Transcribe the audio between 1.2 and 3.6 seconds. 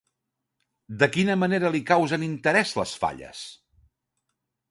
manera li causen interès les Falles?